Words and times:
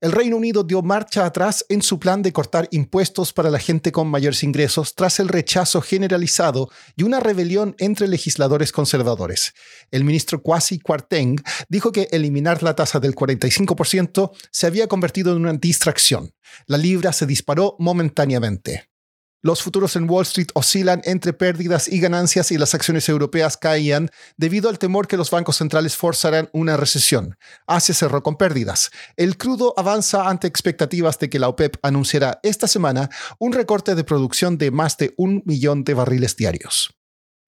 El 0.00 0.12
Reino 0.12 0.38
Unido 0.38 0.64
dio 0.64 0.80
marcha 0.80 1.26
atrás 1.26 1.66
en 1.68 1.82
su 1.82 1.98
plan 1.98 2.22
de 2.22 2.32
cortar 2.32 2.68
impuestos 2.70 3.34
para 3.34 3.50
la 3.50 3.58
gente 3.58 3.92
con 3.92 4.08
mayores 4.08 4.42
ingresos 4.42 4.94
tras 4.94 5.20
el 5.20 5.28
rechazo 5.28 5.82
generalizado 5.82 6.70
y 6.96 7.02
una 7.02 7.20
rebelión 7.20 7.74
entre 7.78 8.08
legisladores 8.08 8.72
conservadores. 8.72 9.52
El 9.90 10.04
ministro 10.04 10.40
Kwasi 10.40 10.78
Kwarteng 10.78 11.42
dijo 11.68 11.92
que 11.92 12.08
eliminar 12.12 12.62
la 12.62 12.74
tasa 12.74 12.98
del 12.98 13.14
45% 13.14 14.30
se 14.50 14.66
había 14.66 14.86
convertido 14.86 15.32
en 15.32 15.42
una 15.42 15.52
distracción. 15.52 16.32
La 16.66 16.78
libra 16.78 17.12
se 17.12 17.26
disparó 17.26 17.76
momentáneamente. 17.78 18.89
Los 19.42 19.62
futuros 19.62 19.96
en 19.96 20.08
Wall 20.08 20.24
Street 20.24 20.48
oscilan 20.52 21.00
entre 21.04 21.32
pérdidas 21.32 21.88
y 21.88 21.98
ganancias 21.98 22.52
y 22.52 22.58
las 22.58 22.74
acciones 22.74 23.08
europeas 23.08 23.56
caían 23.56 24.10
debido 24.36 24.68
al 24.68 24.78
temor 24.78 25.08
que 25.08 25.16
los 25.16 25.30
bancos 25.30 25.56
centrales 25.56 25.96
forzarán 25.96 26.50
una 26.52 26.76
recesión. 26.76 27.38
Asia 27.66 27.94
cerró 27.94 28.22
con 28.22 28.36
pérdidas. 28.36 28.90
El 29.16 29.38
crudo 29.38 29.72
avanza 29.78 30.28
ante 30.28 30.46
expectativas 30.46 31.18
de 31.18 31.30
que 31.30 31.38
la 31.38 31.48
OPEP 31.48 31.76
anunciará 31.82 32.38
esta 32.42 32.68
semana 32.68 33.08
un 33.38 33.52
recorte 33.52 33.94
de 33.94 34.04
producción 34.04 34.58
de 34.58 34.70
más 34.70 34.98
de 34.98 35.14
un 35.16 35.42
millón 35.46 35.84
de 35.84 35.94
barriles 35.94 36.36
diarios. 36.36 36.99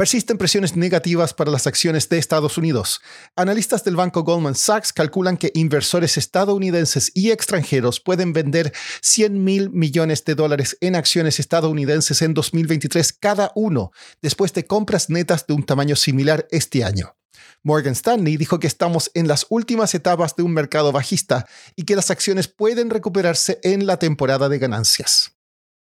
Persisten 0.00 0.38
presiones 0.38 0.76
negativas 0.76 1.34
para 1.34 1.50
las 1.50 1.66
acciones 1.66 2.08
de 2.08 2.16
Estados 2.16 2.56
Unidos. 2.56 3.02
Analistas 3.36 3.84
del 3.84 3.96
banco 3.96 4.22
Goldman 4.22 4.54
Sachs 4.54 4.94
calculan 4.94 5.36
que 5.36 5.52
inversores 5.52 6.16
estadounidenses 6.16 7.12
y 7.14 7.32
extranjeros 7.32 8.00
pueden 8.00 8.32
vender 8.32 8.72
100 9.02 9.44
mil 9.44 9.68
millones 9.68 10.24
de 10.24 10.34
dólares 10.34 10.78
en 10.80 10.96
acciones 10.96 11.38
estadounidenses 11.38 12.22
en 12.22 12.32
2023 12.32 13.12
cada 13.12 13.52
uno, 13.54 13.90
después 14.22 14.54
de 14.54 14.64
compras 14.64 15.10
netas 15.10 15.46
de 15.46 15.52
un 15.52 15.64
tamaño 15.64 15.96
similar 15.96 16.48
este 16.50 16.82
año. 16.82 17.14
Morgan 17.62 17.92
Stanley 17.92 18.38
dijo 18.38 18.58
que 18.58 18.68
estamos 18.68 19.10
en 19.12 19.28
las 19.28 19.44
últimas 19.50 19.94
etapas 19.94 20.34
de 20.34 20.42
un 20.42 20.54
mercado 20.54 20.92
bajista 20.92 21.46
y 21.76 21.82
que 21.82 21.94
las 21.94 22.10
acciones 22.10 22.48
pueden 22.48 22.88
recuperarse 22.88 23.60
en 23.62 23.84
la 23.84 23.98
temporada 23.98 24.48
de 24.48 24.58
ganancias. 24.58 25.34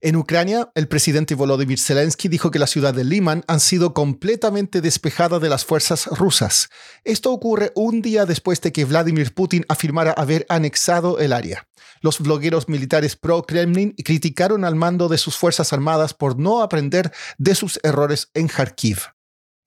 En 0.02 0.14
Ucrania, 0.16 0.70
el 0.75 0.89
presidente 0.89 1.34
Volodymyr 1.34 1.78
Zelensky 1.78 2.28
dijo 2.28 2.50
que 2.50 2.58
la 2.58 2.66
ciudad 2.66 2.92
de 2.92 3.02
Liman 3.02 3.44
han 3.47 3.61
sido 3.61 3.94
completamente 3.94 4.83
despejada 4.83 5.39
de 5.39 5.48
las 5.48 5.64
fuerzas 5.64 6.06
rusas. 6.06 6.69
Esto 7.05 7.33
ocurre 7.33 7.72
un 7.75 8.02
día 8.02 8.27
después 8.27 8.61
de 8.61 8.72
que 8.72 8.84
Vladimir 8.84 9.33
Putin 9.33 9.64
afirmara 9.69 10.12
haber 10.12 10.44
anexado 10.50 11.19
el 11.19 11.33
área. 11.33 11.67
Los 12.02 12.20
blogueros 12.20 12.69
militares 12.69 13.17
pro-Kremlin 13.17 13.94
criticaron 14.05 14.67
al 14.67 14.74
mando 14.74 15.08
de 15.08 15.17
sus 15.17 15.39
fuerzas 15.39 15.72
armadas 15.72 16.12
por 16.12 16.39
no 16.39 16.61
aprender 16.61 17.11
de 17.39 17.55
sus 17.55 17.80
errores 17.83 18.28
en 18.34 18.48
Kharkiv. 18.48 19.16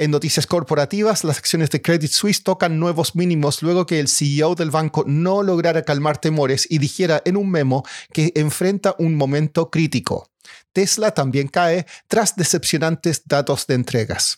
En 0.01 0.11
noticias 0.11 0.47
corporativas, 0.47 1.25
las 1.25 1.39
acciones 1.39 1.69
de 1.71 1.81
Credit 1.81 2.09
Suisse 2.09 2.41
tocan 2.41 2.79
nuevos 2.79 3.17
mínimos 3.17 3.61
luego 3.61 3.85
que 3.85 3.99
el 3.99 4.07
CEO 4.07 4.55
del 4.55 4.71
banco 4.71 5.03
no 5.05 5.43
lograra 5.43 5.83
calmar 5.83 6.17
temores 6.17 6.65
y 6.69 6.77
dijera 6.77 7.21
en 7.25 7.35
un 7.35 7.51
memo 7.51 7.83
que 8.13 8.31
enfrenta 8.35 8.95
un 8.97 9.15
momento 9.15 9.69
crítico. 9.69 10.29
Tesla 10.71 11.11
también 11.11 11.49
cae 11.49 11.85
tras 12.07 12.37
decepcionantes 12.37 13.23
datos 13.25 13.67
de 13.67 13.73
entregas. 13.73 14.37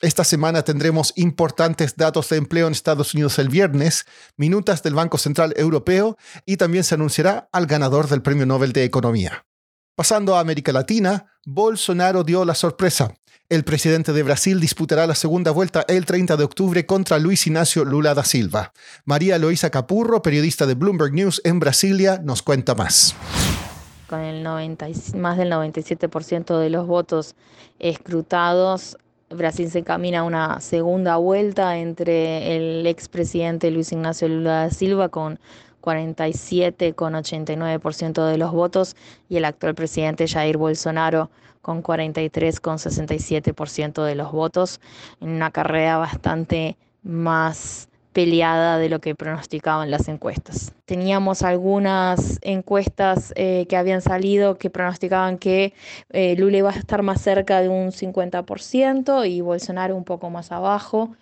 Esta 0.00 0.24
semana 0.24 0.62
tendremos 0.62 1.12
importantes 1.16 1.96
datos 1.96 2.30
de 2.30 2.38
empleo 2.38 2.66
en 2.66 2.72
Estados 2.72 3.12
Unidos 3.12 3.38
el 3.38 3.50
viernes, 3.50 4.06
minutas 4.38 4.82
del 4.82 4.94
Banco 4.94 5.18
Central 5.18 5.52
Europeo 5.58 6.16
y 6.46 6.56
también 6.56 6.82
se 6.82 6.94
anunciará 6.94 7.50
al 7.52 7.66
ganador 7.66 8.08
del 8.08 8.22
Premio 8.22 8.46
Nobel 8.46 8.72
de 8.72 8.84
Economía. 8.84 9.44
Pasando 9.96 10.34
a 10.34 10.40
América 10.40 10.72
Latina, 10.72 11.26
Bolsonaro 11.44 12.24
dio 12.24 12.44
la 12.44 12.54
sorpresa. 12.54 13.14
El 13.50 13.62
presidente 13.62 14.14
de 14.14 14.22
Brasil 14.22 14.58
disputará 14.58 15.06
la 15.06 15.14
segunda 15.14 15.50
vuelta 15.50 15.84
el 15.86 16.06
30 16.06 16.38
de 16.38 16.44
octubre 16.44 16.86
contra 16.86 17.18
Luis 17.18 17.46
Ignacio 17.46 17.84
Lula 17.84 18.14
da 18.14 18.24
Silva. 18.24 18.72
María 19.04 19.36
Loisa 19.36 19.68
Capurro, 19.68 20.22
periodista 20.22 20.64
de 20.64 20.74
Bloomberg 20.74 21.12
News 21.12 21.42
en 21.44 21.60
Brasilia, 21.60 22.18
nos 22.24 22.40
cuenta 22.42 22.74
más. 22.74 23.14
Con 24.08 24.20
el 24.20 24.42
90, 24.42 24.86
más 25.16 25.36
del 25.36 25.52
97% 25.52 26.58
de 26.58 26.70
los 26.70 26.86
votos 26.86 27.36
escrutados, 27.78 28.96
Brasil 29.28 29.70
se 29.70 29.80
encamina 29.80 30.20
a 30.20 30.22
una 30.22 30.60
segunda 30.60 31.16
vuelta 31.16 31.76
entre 31.76 32.56
el 32.56 32.86
expresidente 32.86 33.70
Luis 33.70 33.92
Ignacio 33.92 34.26
Lula 34.26 34.62
da 34.62 34.70
Silva 34.70 35.10
con 35.10 35.38
47,89% 35.84 38.26
de 38.26 38.38
los 38.38 38.52
votos 38.52 38.96
y 39.28 39.36
el 39.36 39.44
actual 39.44 39.74
presidente 39.74 40.26
Jair 40.26 40.56
Bolsonaro 40.56 41.28
con 41.60 41.82
43,67% 41.82 44.04
de 44.04 44.14
los 44.14 44.32
votos 44.32 44.80
en 45.20 45.28
una 45.30 45.50
carrera 45.50 45.98
bastante 45.98 46.78
más 47.02 47.90
peleada 48.14 48.78
de 48.78 48.88
lo 48.88 49.00
que 49.00 49.14
pronosticaban 49.14 49.90
las 49.90 50.08
encuestas. 50.08 50.72
Teníamos 50.86 51.42
algunas 51.42 52.38
encuestas 52.42 53.32
eh, 53.36 53.66
que 53.68 53.76
habían 53.76 54.02
salido 54.02 54.58
que 54.58 54.68
pronosticaban 54.68 55.38
que 55.38 55.72
eh, 56.10 56.36
Lula 56.36 56.58
iba 56.58 56.70
a 56.70 56.78
estar 56.78 57.02
más 57.02 57.22
cerca 57.22 57.62
de 57.62 57.70
un 57.70 57.90
50% 57.90 59.26
y 59.26 59.40
Bolsonaro 59.40 59.96
un 59.96 60.04
poco 60.04 60.28
más 60.28 60.52
abajo. 60.52 61.16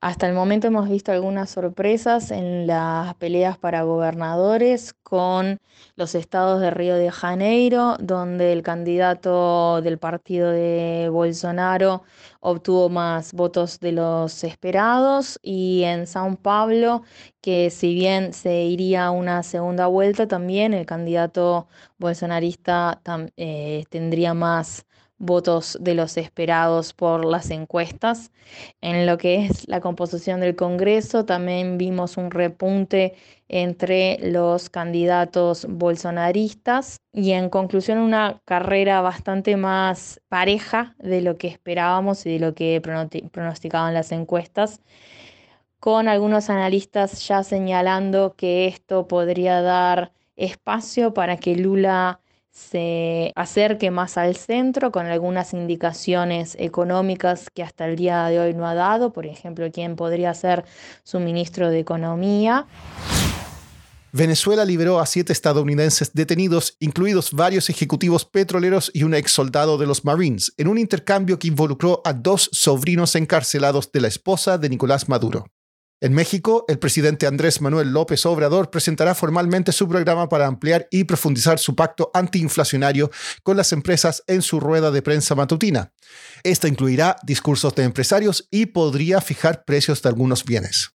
Hasta 0.00 0.28
el 0.28 0.34
momento 0.34 0.68
hemos 0.68 0.88
visto 0.88 1.10
algunas 1.10 1.50
sorpresas 1.50 2.30
en 2.30 2.68
las 2.68 3.14
peleas 3.16 3.58
para 3.58 3.82
gobernadores 3.82 4.94
con 5.02 5.58
los 5.96 6.14
estados 6.14 6.60
de 6.60 6.70
Río 6.70 6.94
de 6.94 7.10
Janeiro, 7.10 7.96
donde 7.98 8.52
el 8.52 8.62
candidato 8.62 9.82
del 9.82 9.98
partido 9.98 10.50
de 10.52 11.08
Bolsonaro 11.10 12.04
obtuvo 12.38 12.88
más 12.88 13.32
votos 13.32 13.80
de 13.80 13.90
los 13.92 14.44
esperados, 14.44 15.40
y 15.42 15.82
en 15.82 16.06
Sao 16.06 16.36
Paulo, 16.36 17.02
que 17.40 17.70
si 17.70 17.94
bien 17.94 18.32
se 18.32 18.62
iría 18.62 19.07
una 19.10 19.42
segunda 19.42 19.86
vuelta, 19.86 20.28
también 20.28 20.74
el 20.74 20.86
candidato 20.86 21.68
bolsonarista 21.98 23.00
eh, 23.36 23.84
tendría 23.90 24.34
más 24.34 24.86
votos 25.18 25.76
de 25.80 25.94
los 25.94 26.16
esperados 26.16 26.92
por 26.94 27.24
las 27.24 27.50
encuestas. 27.50 28.30
En 28.80 29.06
lo 29.06 29.18
que 29.18 29.46
es 29.46 29.68
la 29.68 29.80
composición 29.80 30.40
del 30.40 30.56
Congreso, 30.56 31.24
también 31.24 31.76
vimos 31.76 32.16
un 32.16 32.30
repunte 32.30 33.14
entre 33.48 34.18
los 34.22 34.70
candidatos 34.70 35.66
bolsonaristas 35.68 37.00
y 37.12 37.32
en 37.32 37.50
conclusión 37.50 37.98
una 37.98 38.40
carrera 38.44 39.00
bastante 39.00 39.56
más 39.56 40.20
pareja 40.28 40.94
de 40.98 41.20
lo 41.20 41.36
que 41.36 41.48
esperábamos 41.48 42.24
y 42.26 42.34
de 42.34 42.38
lo 42.38 42.54
que 42.54 42.80
pronosticaban 43.32 43.94
las 43.94 44.12
encuestas 44.12 44.80
con 45.80 46.08
algunos 46.08 46.50
analistas 46.50 47.26
ya 47.26 47.42
señalando 47.44 48.34
que 48.36 48.66
esto 48.66 49.06
podría 49.06 49.62
dar 49.62 50.12
espacio 50.36 51.14
para 51.14 51.36
que 51.36 51.56
Lula 51.56 52.20
se 52.50 53.32
acerque 53.36 53.90
más 53.90 54.18
al 54.18 54.34
centro 54.34 54.90
con 54.90 55.06
algunas 55.06 55.52
indicaciones 55.52 56.56
económicas 56.58 57.50
que 57.54 57.62
hasta 57.62 57.86
el 57.86 57.96
día 57.96 58.26
de 58.26 58.40
hoy 58.40 58.54
no 58.54 58.66
ha 58.66 58.74
dado, 58.74 59.12
por 59.12 59.26
ejemplo, 59.26 59.70
quién 59.72 59.94
podría 59.94 60.34
ser 60.34 60.64
su 61.04 61.20
ministro 61.20 61.70
de 61.70 61.78
Economía. 61.78 62.66
Venezuela 64.10 64.64
liberó 64.64 64.98
a 64.98 65.06
siete 65.06 65.32
estadounidenses 65.32 66.12
detenidos, 66.14 66.76
incluidos 66.80 67.32
varios 67.32 67.68
ejecutivos 67.70 68.24
petroleros 68.24 68.90
y 68.94 69.04
un 69.04 69.14
ex 69.14 69.30
soldado 69.30 69.78
de 69.78 69.86
los 69.86 70.04
Marines, 70.04 70.52
en 70.56 70.66
un 70.66 70.78
intercambio 70.78 71.38
que 71.38 71.48
involucró 71.48 72.00
a 72.04 72.12
dos 72.12 72.48
sobrinos 72.52 73.14
encarcelados 73.14 73.92
de 73.92 74.00
la 74.00 74.08
esposa 74.08 74.58
de 74.58 74.70
Nicolás 74.70 75.08
Maduro. 75.08 75.46
En 76.00 76.14
México, 76.14 76.64
el 76.68 76.78
presidente 76.78 77.26
Andrés 77.26 77.60
Manuel 77.60 77.90
López 77.90 78.24
Obrador 78.24 78.70
presentará 78.70 79.16
formalmente 79.16 79.72
su 79.72 79.88
programa 79.88 80.28
para 80.28 80.46
ampliar 80.46 80.86
y 80.92 81.02
profundizar 81.02 81.58
su 81.58 81.74
pacto 81.74 82.12
antiinflacionario 82.14 83.10
con 83.42 83.56
las 83.56 83.72
empresas 83.72 84.22
en 84.28 84.42
su 84.42 84.60
rueda 84.60 84.92
de 84.92 85.02
prensa 85.02 85.34
matutina. 85.34 85.92
Esta 86.44 86.68
incluirá 86.68 87.16
discursos 87.24 87.74
de 87.74 87.82
empresarios 87.82 88.46
y 88.52 88.66
podría 88.66 89.20
fijar 89.20 89.64
precios 89.64 90.00
de 90.00 90.08
algunos 90.08 90.44
bienes. 90.44 90.92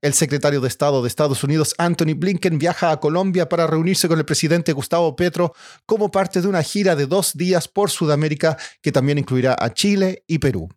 El 0.00 0.14
secretario 0.14 0.62
de 0.62 0.68
Estado 0.68 1.02
de 1.02 1.08
Estados 1.08 1.44
Unidos, 1.44 1.74
Anthony 1.76 2.14
Blinken, 2.16 2.58
viaja 2.58 2.92
a 2.92 3.00
Colombia 3.00 3.50
para 3.50 3.66
reunirse 3.66 4.08
con 4.08 4.18
el 4.18 4.24
presidente 4.24 4.72
Gustavo 4.72 5.16
Petro 5.16 5.52
como 5.84 6.10
parte 6.10 6.40
de 6.40 6.48
una 6.48 6.62
gira 6.62 6.96
de 6.96 7.06
dos 7.06 7.34
días 7.34 7.68
por 7.68 7.90
Sudamérica 7.90 8.56
que 8.80 8.92
también 8.92 9.18
incluirá 9.18 9.54
a 9.58 9.74
Chile 9.74 10.24
y 10.26 10.38
Perú. 10.38 10.70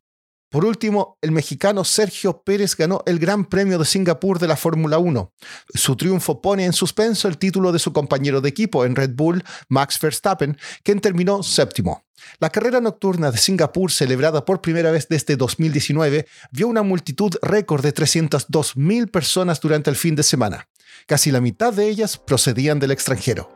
Por 0.50 0.66
último, 0.66 1.18
el 1.22 1.32
mexicano 1.32 1.84
Sergio 1.84 2.42
Pérez 2.42 2.76
ganó 2.76 3.04
el 3.06 3.20
Gran 3.20 3.46
Premio 3.46 3.78
de 3.78 3.86
Singapur 3.86 4.40
de 4.40 4.48
la 4.48 4.56
Fórmula 4.56 4.98
1. 4.98 5.32
Su 5.76 5.96
triunfo 5.96 6.42
pone 6.42 6.66
en 6.66 6.74
suspenso 6.74 7.28
el 7.28 7.38
título 7.38 7.72
de 7.72 7.78
su 7.78 7.94
compañero 7.94 8.42
de 8.42 8.50
equipo 8.50 8.84
en 8.84 8.96
Red 8.96 9.12
Bull, 9.14 9.44
Max 9.68 10.00
Verstappen, 10.02 10.58
quien 10.84 11.02
terminó 11.02 11.44
séptimo. 11.44 12.04
La 12.40 12.50
carrera 12.50 12.82
nocturna 12.82 13.32
de 13.32 13.38
Singapur, 13.38 13.92
celebrada 13.92 14.44
por 14.44 14.62
primera 14.62 14.90
vez 14.90 15.08
desde 15.08 15.38
2019, 15.38 16.26
vio 16.52 16.68
una 16.68 16.82
multitud 16.82 17.36
récord 17.44 17.84
de 17.84 17.94
302.000 17.94 19.12
personas 19.12 19.62
durante 19.62 19.92
el 19.92 19.96
fin 19.96 20.16
de 20.16 20.24
semana. 20.24 20.68
Casi 21.06 21.32
la 21.32 21.42
mitad 21.42 21.74
de 21.74 21.88
ellas 21.88 22.18
procedían 22.18 22.80
del 22.80 22.92
extranjero. 22.92 23.52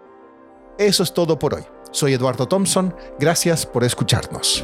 Eso 0.77 1.01
es 1.01 1.13
todo 1.13 1.39
por 1.39 1.55
hoy. 1.55 1.63
Soy 1.91 2.13
Eduardo 2.13 2.47
Thompson. 2.47 2.95
Gracias 3.19 3.65
por 3.65 3.83
escucharnos. 3.83 4.63